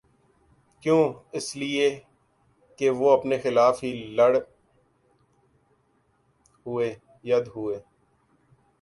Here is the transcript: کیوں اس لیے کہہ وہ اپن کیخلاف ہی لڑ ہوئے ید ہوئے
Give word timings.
کیوں 0.83 1.03
اس 1.37 1.47
لیے 1.59 1.87
کہہ 2.79 2.97
وہ 2.99 3.07
اپن 3.15 3.29
کیخلاف 3.31 3.75
ہی 3.83 3.91
لڑ 4.17 4.31
ہوئے 6.65 6.87
ید 7.29 7.45
ہوئے 7.55 7.77